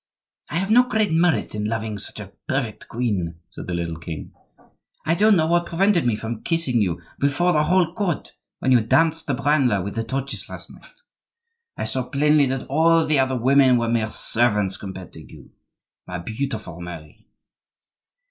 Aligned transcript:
"I 0.49 0.55
have 0.55 0.71
no 0.71 0.81
great 0.89 1.11
merit 1.11 1.53
in 1.53 1.65
loving 1.65 1.99
such 1.99 2.19
a 2.19 2.31
perfect 2.49 2.87
queen," 2.87 3.35
said 3.51 3.67
the 3.67 3.75
little 3.75 3.97
king. 3.99 4.33
"I 5.05 5.13
don't 5.13 5.35
know 5.37 5.45
what 5.45 5.67
prevented 5.67 6.07
me 6.07 6.15
from 6.15 6.41
kissing 6.41 6.81
you 6.81 6.99
before 7.19 7.53
the 7.53 7.65
whole 7.65 7.93
court 7.93 8.33
when 8.57 8.71
you 8.71 8.81
danced 8.81 9.27
the 9.27 9.35
branle 9.35 9.83
with 9.83 9.93
the 9.93 10.03
torches 10.03 10.49
last 10.49 10.71
night! 10.71 11.01
I 11.77 11.85
saw 11.85 12.01
plainly 12.09 12.47
that 12.47 12.65
all 12.65 13.05
the 13.05 13.19
other 13.19 13.37
women 13.37 13.77
were 13.77 13.89
mere 13.89 14.09
servants 14.09 14.75
compared 14.75 15.13
to 15.13 15.21
you, 15.21 15.51
my 16.07 16.17
beautiful 16.17 16.81
Mary." 16.81 17.27